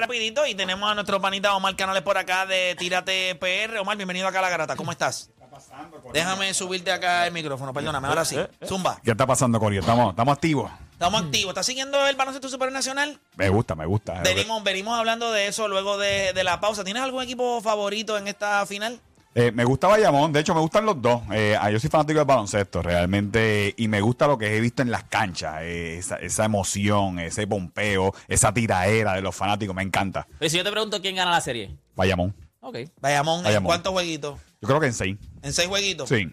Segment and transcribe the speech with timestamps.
[0.00, 3.76] Rapidito y tenemos a nuestro panita Omar Canales por acá de Tírate PR.
[3.80, 4.76] Omar, bienvenido acá a La Garata.
[4.76, 5.30] ¿Cómo estás?
[6.12, 8.36] Déjame subirte acá el micrófono, perdóname, ahora sí.
[8.64, 9.00] Zumba.
[9.02, 9.80] ¿Qué está pasando, Corio?
[9.80, 10.70] Estamos, estamos activos.
[10.92, 11.50] Estamos activos.
[11.50, 13.18] ¿Estás siguiendo el baloncesto supernacional?
[13.34, 14.20] Me gusta, me gusta.
[14.22, 16.84] Venimos, venimos hablando de eso luego de, de la pausa.
[16.84, 19.00] ¿Tienes algún equipo favorito en esta final?
[19.34, 21.22] Eh, me gusta Bayamón, de hecho me gustan los dos.
[21.32, 24.82] Eh, ah, yo soy fanático del baloncesto realmente y me gusta lo que he visto
[24.82, 29.82] en las canchas, eh, esa, esa emoción, ese pompeo, esa tiraera de los fanáticos, me
[29.82, 30.26] encanta.
[30.38, 31.76] Pero si yo te pregunto quién gana la serie.
[31.94, 32.76] Bayamón, Ok.
[33.00, 34.38] Bayamón, ¿en cuántos jueguitos?
[34.60, 35.16] yo creo que en seis.
[35.42, 36.08] ¿En seis jueguitos?
[36.08, 36.28] Sí.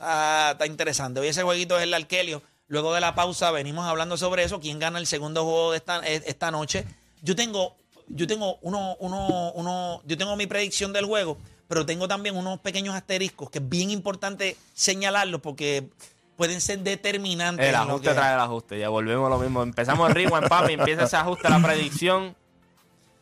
[0.00, 1.20] Ah, está interesante.
[1.20, 2.42] Hoy ese jueguito es el Arkelio.
[2.68, 4.60] Luego de la pausa venimos hablando sobre eso.
[4.60, 6.84] ¿Quién gana el segundo juego de esta, eh, esta noche?
[7.22, 7.76] Yo tengo,
[8.08, 11.36] yo tengo uno, uno, uno, yo tengo mi predicción del juego,
[11.70, 15.88] pero tengo también unos pequeños asteriscos que es bien importante señalarlos porque
[16.36, 17.64] pueden ser determinantes.
[17.64, 18.78] El en lo ajuste que- trae el ajuste.
[18.80, 19.62] Ya volvemos a lo mismo.
[19.62, 20.72] Empezamos el rewind, papi.
[20.72, 22.34] Empieza ese ajuste a la predicción.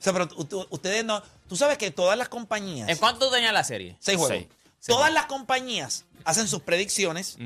[0.00, 0.28] O sea, pero
[0.70, 1.22] ustedes no.
[1.46, 2.88] Tú sabes que todas las compañías.
[2.88, 3.96] ¿En cuánto tú tenías la serie?
[4.00, 4.36] Seis juegos.
[4.38, 4.48] Seis.
[4.86, 7.36] Todas las compañías hacen sus predicciones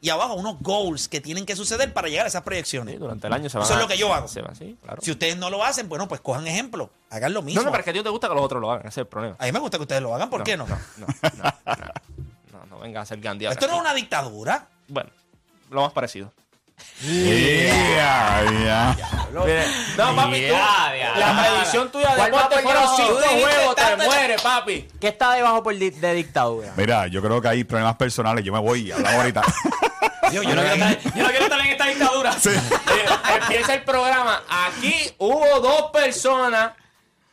[0.00, 2.94] y abajo unos goals que tienen que suceder para llegar a esas proyecciones.
[2.94, 4.28] Sí, durante el año se van Eso es lo que yo hago.
[4.28, 5.00] Se van, sí, claro.
[5.02, 6.90] Si ustedes no lo hacen, bueno, pues cojan ejemplo.
[7.10, 7.60] Hagan lo mismo.
[7.60, 8.86] No, no, pero es que a ti te gusta que los otros lo hagan.
[8.86, 9.36] Ese es el problema.
[9.38, 10.30] A mí me gusta que ustedes lo hagan.
[10.30, 10.66] ¿Por qué no?
[10.66, 11.52] No, no, no.
[12.52, 13.56] No, no, no vengan a ser gandiados.
[13.56, 14.68] Esto no es una dictadura.
[14.88, 15.10] Bueno,
[15.70, 16.32] lo más parecido.
[17.02, 18.96] Yeah, yeah.
[19.44, 19.64] Mire,
[19.96, 20.54] no, papi, tú,
[21.18, 24.88] la predicción tuya de ¿Cuál va deporte por fueron cinco juegos, te mueres, papi.
[25.00, 26.72] ¿Qué está debajo por di- de dictadura?
[26.76, 28.44] Mira, yo creo que hay problemas personales.
[28.44, 29.42] Yo me voy, hablamos ahorita.
[30.32, 32.36] Yo, yo no quiero estar, yo no quiero estar en esta dictadura.
[32.46, 34.42] Eh, Empieza el programa.
[34.48, 36.72] Aquí hubo dos personas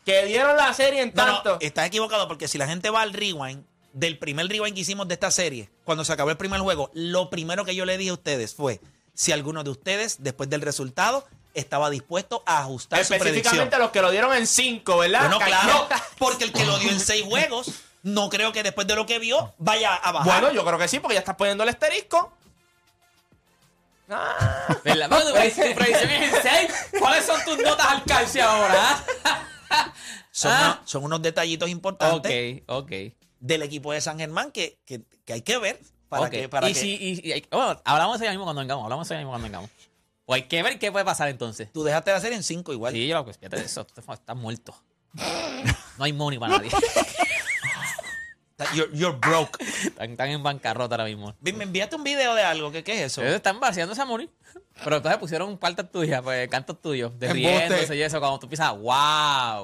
[0.06, 1.58] que dieron la serie en No, no, tanto.
[1.59, 5.16] estás equivocado porque si la gente va al rewind, del primer rewind que hicimos de
[5.16, 8.14] esta serie, cuando se acabó el primer juego, lo primero que yo le dije a
[8.14, 8.80] ustedes fue
[9.16, 13.36] si alguno de ustedes, después del resultado, estaba dispuesto a ajustar su predicción.
[13.38, 15.22] Específicamente los que lo dieron en cinco, ¿verdad?
[15.22, 15.88] Bueno, claro,
[16.18, 17.72] porque el que lo dio en seis juegos,
[18.04, 20.42] no creo que después de lo que vio vaya a bajar.
[20.42, 22.34] Bueno, yo creo que sí, porque ya estás poniendo el asterisco.
[24.09, 25.08] Ah, ¿Verdad?
[25.09, 26.72] Pero tu, tu predicción es en 6.
[27.00, 29.03] ¿Cuáles son tus notas al calce ahora?
[30.31, 30.78] son, ah.
[30.80, 32.91] unos- son unos detallitos importantes ok, ok.
[33.40, 36.50] del equipo de San Germán que, que- que hay que ver para que...
[36.50, 38.84] Para y que si, y, y- bueno, hablamos de eso mismo cuando vengamos.
[38.84, 39.70] Hablamos de eso mismo cuando vengamos.
[40.25, 41.72] O hay que ver qué puede pasar entonces.
[41.72, 42.94] Tú dejaste la serie en cinco igual.
[42.94, 43.85] Sí, yo, pues fíjate de eso.
[43.95, 44.75] Estás muerto.
[45.95, 46.72] No hay money para nadie.
[48.73, 49.61] You're, you're broke.
[49.61, 51.35] Están, están en bancarrota ahora mismo.
[51.41, 52.72] Me enviaste un video de algo.
[52.72, 53.22] ¿Qué, qué es eso?
[53.22, 54.28] Ellos están vaciando esa money.
[54.84, 58.19] Pero entonces pusieron partes tuyas, pues cantos tuyos, de riéndose y eso.
[58.19, 59.63] Cuando tú piensas, wow,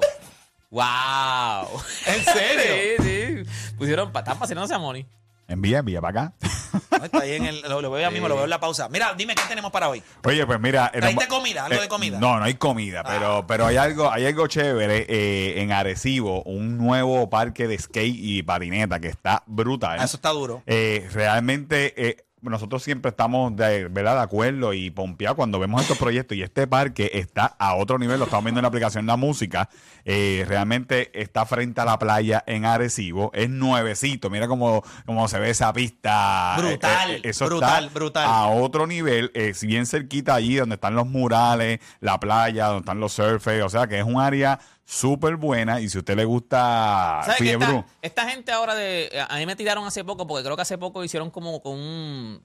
[0.70, 1.82] wow.
[2.06, 2.96] ¿En serio?
[3.04, 3.74] Sí, sí.
[3.76, 5.06] Pusieron, están vaciando esa money.
[5.48, 6.34] Envía, envía para acá.
[7.04, 8.88] Está ahí en el, lo, lo veo ya mismo, lo veo en la pausa.
[8.88, 10.02] Mira, dime qué tenemos para hoy.
[10.24, 10.90] Oye, pues mira.
[10.94, 11.64] eh, ¿Trajiste nos- comida?
[11.66, 12.18] ¿Algo de comida?
[12.18, 16.78] No, no hay comida, pero, pero hay algo, hay algo chévere eh, en Arecibo, un
[16.78, 19.98] nuevo parque de skate y patineta que está brutal.
[20.00, 20.62] Ah, Eso está duro.
[20.66, 24.16] Eh, realmente eh, nosotros siempre estamos de, ¿verdad?
[24.16, 28.18] de acuerdo y pompeados cuando vemos estos proyectos y este parque está a otro nivel,
[28.18, 29.68] lo estamos viendo en la aplicación La Música,
[30.04, 35.38] eh, realmente está frente a la playa en Arecibo, es nuevecito, mira cómo, cómo se
[35.38, 36.54] ve esa pista.
[36.56, 38.26] Brutal, Eh, eso brutal, está brutal.
[38.26, 43.00] A otro nivel, es bien cerquita allí donde están los murales, la playa, donde están
[43.00, 44.58] los surfers, o sea que es un área
[44.90, 48.74] súper buena y si a usted le gusta ¿Sabes que Fiebre, esta, esta gente ahora
[48.74, 49.08] de.
[49.28, 52.42] A mí me tiraron hace poco, porque creo que hace poco hicieron como con un.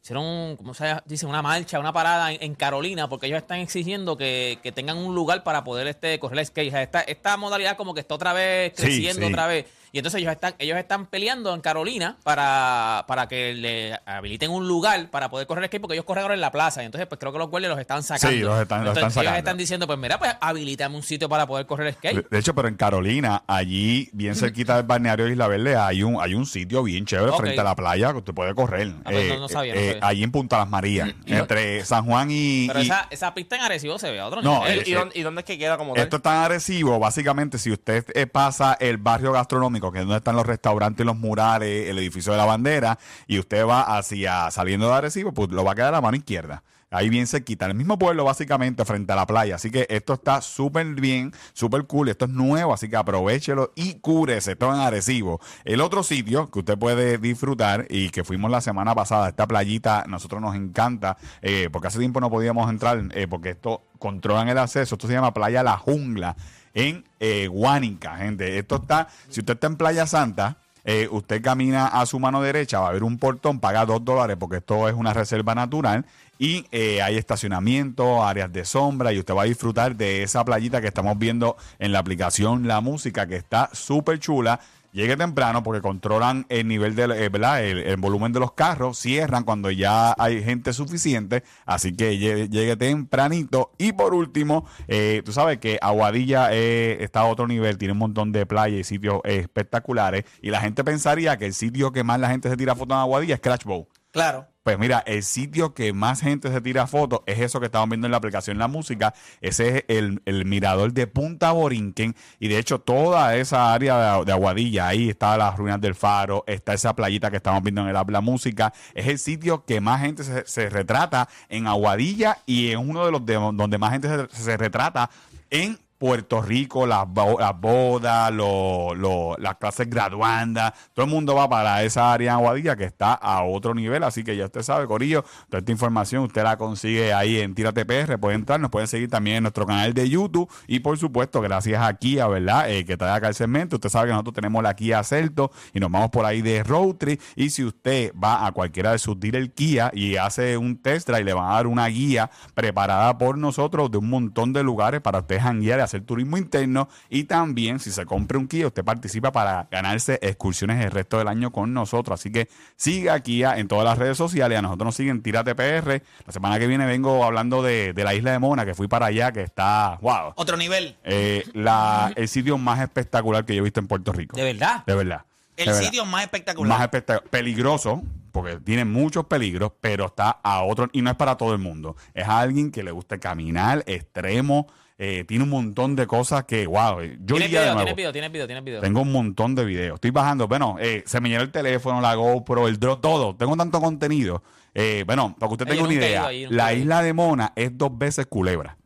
[0.00, 1.26] Hicieron, ¿cómo se dice?
[1.26, 5.14] Una marcha, una parada en, en Carolina, porque ellos están exigiendo que, que tengan un
[5.14, 6.74] lugar para poder este, correr el skate.
[6.74, 9.32] Esta, esta modalidad como que está otra vez Sí, creciendo sí.
[9.32, 9.66] otra vez.
[9.92, 14.66] Y entonces ellos están, ellos están peleando en Carolina para, para que le habiliten un
[14.66, 16.82] lugar para poder correr skate, porque ellos corren ahora en la plaza.
[16.82, 18.34] Y entonces, pues creo que los guardias los están sacando.
[18.36, 19.38] Sí, los están- los Entonces, están Ellos sacando.
[19.38, 22.26] están diciendo, pues mira, pues habilítame un sitio para poder correr skate.
[22.30, 26.34] De hecho, pero en Carolina, allí, bien cerquita del balneario Isla Verde, hay un, hay
[26.34, 28.94] un sitio bien chévere frente a la playa que usted puede correr.
[29.04, 29.98] Ah, pues no- no sabía, no sabía.
[30.06, 32.66] allí en Punta Las Marías, entre San Juan y.
[32.68, 34.78] Pero y- esa, esa pista en Arecibo se ve a otro No, nivel.
[34.78, 36.02] eh, ¿Y, dónde, y dónde es que queda como tal?
[36.04, 40.18] Esto es tan agresivo, básicamente, si usted eh, pasa el barrio gastronómico, que es donde
[40.18, 44.50] están los restaurantes y los murales, el edificio de la bandera, y usted va hacia
[44.50, 46.62] saliendo de Arecibo, pues lo va a quedar a la mano izquierda.
[46.92, 49.54] Ahí bien cerquita, en el mismo pueblo básicamente frente a la playa.
[49.54, 52.10] Así que esto está súper bien, súper cool.
[52.10, 54.52] Esto es nuevo, así que aprovechelo y cúrese.
[54.52, 55.40] Esto en Arecibo.
[55.64, 60.04] El otro sitio que usted puede disfrutar y que fuimos la semana pasada, esta playita,
[60.06, 64.58] nosotros nos encanta, eh, porque hace tiempo no podíamos entrar, eh, porque esto controlan el
[64.58, 64.96] acceso.
[64.96, 66.36] Esto se llama Playa La Jungla
[66.74, 68.58] en eh, Guánica, gente.
[68.58, 72.80] Esto está, si usted está en Playa Santa, eh, usted camina a su mano derecha,
[72.80, 76.04] va a haber un portón, paga dos dólares porque esto es una reserva natural
[76.38, 80.80] y eh, hay estacionamiento, áreas de sombra y usted va a disfrutar de esa playita
[80.80, 84.58] que estamos viendo en la aplicación La Música que está súper chula.
[84.92, 87.64] Llegue temprano porque controlan el nivel del, eh, ¿verdad?
[87.64, 93.72] El, volumen de los carros, cierran cuando ya hay gente suficiente, así que llegue, tempranito.
[93.78, 97.98] Y por último, eh, tú sabes que Aguadilla eh, está a otro nivel, tiene un
[97.98, 102.20] montón de playas y sitios espectaculares y la gente pensaría que el sitio que más
[102.20, 103.88] la gente se tira fotos en Aguadilla es Crash Bow.
[104.10, 104.51] Claro.
[104.62, 108.06] Pues mira, el sitio que más gente se tira fotos es eso que estamos viendo
[108.06, 109.12] en la aplicación La Música.
[109.40, 112.14] Ese es el, el mirador de Punta Borinquen.
[112.38, 116.74] Y de hecho, toda esa área de, Aguadilla, ahí está las ruinas del faro, está
[116.74, 118.72] esa playita que estamos viendo en el La Música.
[118.94, 123.10] Es el sitio que más gente se, se retrata en Aguadilla y es uno de
[123.10, 125.10] los de- donde más gente se, se retrata
[125.50, 127.06] en Puerto Rico, las,
[127.38, 132.74] las bodas, lo- las clases graduandas, todo el mundo va para esa área en Aguadilla
[132.74, 136.42] que está a otro nivel, así que ya usted sabe, Corillo, toda esta información usted
[136.42, 139.94] la consigue ahí en Tírate PR, puede entrar, nos pueden seguir también en nuestro canal
[139.94, 142.68] de YouTube y por supuesto, gracias a Kia, ¿verdad?
[142.68, 145.78] Eh, que trae acá el segmento, usted sabe que nosotros tenemos la Kia Celto y
[145.78, 147.20] nos vamos por ahí de road trip.
[147.36, 151.22] Y si usted va a cualquiera de sus dealers Kia y hace un test drive,
[151.22, 155.20] le van a dar una guía preparada por nosotros de un montón de lugares para
[155.20, 159.68] usted janguear hacer turismo interno y también si se compra un Kia usted participa para
[159.70, 163.98] ganarse excursiones el resto del año con nosotros así que siga Kia en todas las
[163.98, 167.92] redes sociales a nosotros nos siguen Tírate PR la semana que viene vengo hablando de,
[167.92, 170.96] de la isla de Mona que fui para allá que está wow Otro nivel.
[171.04, 174.84] eh, la, el sitio más espectacular que yo he visto en Puerto Rico ¿De verdad?
[174.86, 175.22] de verdad
[175.56, 175.84] El de verdad.
[175.84, 176.68] sitio más espectacular.
[176.78, 177.28] Más espectacular.
[177.30, 180.88] Peligroso, porque tiene muchos peligros, pero está a otro.
[180.92, 181.96] Y no es para todo el mundo.
[182.14, 184.66] Es alguien que le gusta caminar, extremo.
[184.98, 187.00] eh, tiene un montón de cosas que, wow.
[187.02, 188.80] Yo ¿Tienes video, tienes video, tienes video, tienes video.
[188.80, 189.94] Tengo un montón de videos.
[189.96, 190.46] Estoy bajando.
[190.46, 193.34] Bueno, eh, se me llenó el teléfono, la GoPro, el drone, todo.
[193.36, 194.42] Tengo tanto contenido.
[194.74, 197.96] Eh, bueno, para que usted tenga una idea, ahí, la isla de Mona es dos
[197.98, 198.78] veces culebra.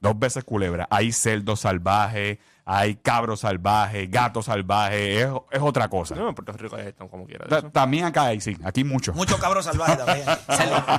[0.00, 0.86] Dos veces culebra.
[0.90, 5.22] Hay cerdos salvajes, hay cabros salvajes, gatos salvajes.
[5.24, 6.14] Es, es otra cosa.
[6.14, 7.44] No, en Puerto Rico ya están como quiera.
[7.44, 7.70] de Ta- eso.
[7.70, 8.56] También acá hay, sí.
[8.64, 9.12] Aquí mucho.
[9.12, 10.26] Mucho cabro salvaje también.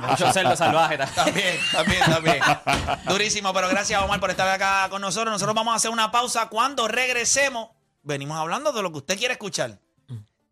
[0.08, 0.96] Mucho cerdo salvaje.
[0.98, 2.38] También, también, también.
[3.08, 5.32] Durísimo, pero gracias Omar por estar acá con nosotros.
[5.32, 6.48] Nosotros vamos a hacer una pausa.
[6.48, 7.70] Cuando regresemos,
[8.02, 9.78] venimos hablando de lo que usted quiere escuchar.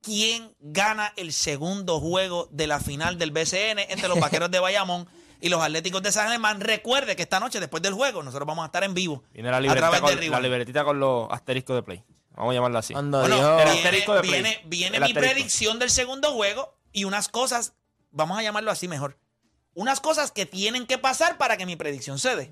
[0.03, 5.09] ¿Quién gana el segundo juego de la final del BCN entre los Vaqueros de Bayamón
[5.45, 6.61] y los Atléticos de San Germán?
[6.61, 9.23] Recuerde que esta noche, después del juego, nosotros vamos a estar en vivo.
[9.33, 12.03] Viene la a libretita, con, la libretita con los asteriscos de play.
[12.35, 12.95] Vamos a llamarla así.
[12.95, 14.33] Bueno, el viene, asterisco de Play.
[14.33, 15.35] viene- viene El mi asterisco.
[15.35, 17.75] predicción del segundo juego y unas cosas,
[18.11, 19.19] vamos a llamarlo así mejor,
[19.75, 22.51] unas cosas que tienen que pasar para que mi predicción se dé.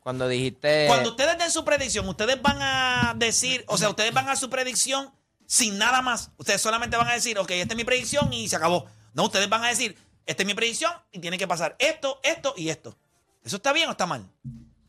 [0.00, 0.84] Cuando dijiste.
[0.86, 4.50] Cuando ustedes den su predicción, ustedes van a decir, o sea, ustedes van a su
[4.50, 5.10] predicción
[5.46, 6.30] sin nada más.
[6.36, 8.84] Ustedes solamente van a decir, ok, esta es mi predicción y se acabó.
[9.14, 12.54] No, ustedes van a decir, esta es mi predicción y tiene que pasar esto, esto
[12.56, 12.96] y esto.
[13.44, 14.26] ¿Eso está bien o está mal?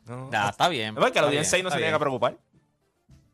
[0.06, 0.96] No, Ya, está bien.
[0.96, 2.38] Es está audiencia ahí bien, no se tiene que preocupar.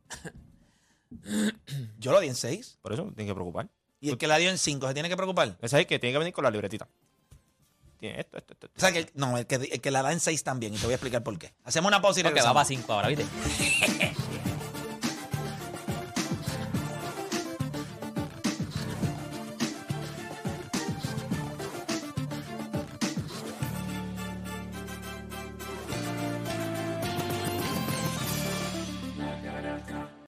[1.99, 3.69] Yo lo di en 6 Por eso tiene que preocupar.
[4.01, 5.49] y el que la dio en 5 se tiene que preocupar.
[5.61, 6.89] Ese es el que tiene que venir con la libretita.
[7.99, 8.67] Tiene esto, esto, esto.
[8.67, 8.77] esto.
[8.77, 10.79] O sea, que el- no, el que, el que la da en 6 también y
[10.79, 11.55] te voy a explicar por qué.
[11.65, 12.55] Hacemos una pausa y Porque va regresamos.
[12.55, 13.25] para cinco ahora, ¿viste?